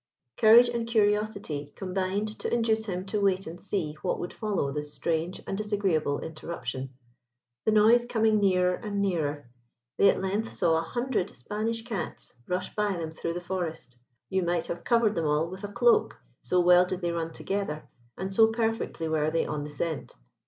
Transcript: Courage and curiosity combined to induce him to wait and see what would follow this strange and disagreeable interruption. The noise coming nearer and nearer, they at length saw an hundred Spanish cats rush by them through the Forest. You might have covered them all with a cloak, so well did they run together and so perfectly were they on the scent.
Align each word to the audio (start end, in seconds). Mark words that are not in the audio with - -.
Courage 0.37 0.67
and 0.67 0.87
curiosity 0.87 1.73
combined 1.75 2.27
to 2.39 2.51
induce 2.51 2.85
him 2.87 3.05
to 3.05 3.21
wait 3.21 3.45
and 3.45 3.61
see 3.61 3.95
what 4.01 4.17
would 4.19 4.33
follow 4.33 4.71
this 4.71 4.91
strange 4.95 5.43
and 5.45 5.55
disagreeable 5.55 6.21
interruption. 6.21 6.89
The 7.65 7.71
noise 7.71 8.05
coming 8.05 8.39
nearer 8.39 8.73
and 8.73 8.99
nearer, 8.99 9.51
they 9.99 10.09
at 10.09 10.19
length 10.19 10.53
saw 10.53 10.79
an 10.79 10.85
hundred 10.85 11.35
Spanish 11.35 11.83
cats 11.83 12.33
rush 12.47 12.73
by 12.75 12.93
them 12.97 13.11
through 13.11 13.33
the 13.33 13.41
Forest. 13.41 13.95
You 14.31 14.41
might 14.41 14.65
have 14.65 14.83
covered 14.83 15.13
them 15.13 15.27
all 15.27 15.47
with 15.47 15.63
a 15.63 15.71
cloak, 15.71 16.17
so 16.41 16.59
well 16.61 16.83
did 16.85 17.01
they 17.01 17.11
run 17.11 17.31
together 17.31 17.87
and 18.17 18.33
so 18.33 18.47
perfectly 18.47 19.07
were 19.07 19.29
they 19.29 19.45
on 19.45 19.63
the 19.63 19.69
scent. 19.69 20.15